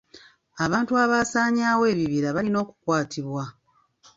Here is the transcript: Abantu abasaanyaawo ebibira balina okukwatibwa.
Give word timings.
Abantu 0.65 0.91
abasaanyaawo 1.03 1.83
ebibira 1.93 2.27
balina 2.35 2.57
okukwatibwa. 2.63 3.43